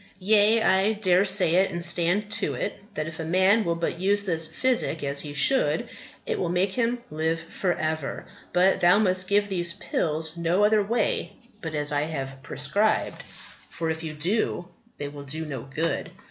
Yea, 0.17 0.63
I 0.63 0.93
dare 0.93 1.25
say 1.25 1.57
it, 1.57 1.69
and 1.69 1.85
stand 1.85 2.31
to 2.31 2.55
it, 2.55 2.73
that 2.95 3.05
if 3.05 3.19
a 3.19 3.23
man 3.23 3.63
will 3.63 3.75
but 3.75 3.99
use 3.99 4.25
this 4.25 4.47
physic 4.47 5.03
as 5.03 5.19
he 5.19 5.35
should, 5.35 5.87
it 6.25 6.39
will 6.39 6.49
make 6.49 6.73
him 6.73 6.97
live 7.11 7.39
for 7.39 7.73
ever. 7.73 8.25
But 8.51 8.81
thou 8.81 8.97
must 8.97 9.27
give 9.27 9.47
these 9.47 9.73
pills 9.73 10.35
no 10.35 10.63
other 10.63 10.81
way 10.83 11.33
but 11.61 11.75
as 11.75 11.91
I 11.91 12.01
have 12.01 12.41
prescribed; 12.41 13.21
for, 13.69 13.91
if 13.91 14.01
you 14.01 14.13
do, 14.13 14.69
they 14.97 15.07
will 15.07 15.21
do 15.23 15.45
no 15.45 15.61
good." 15.71 16.09